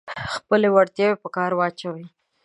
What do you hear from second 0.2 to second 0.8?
خپلې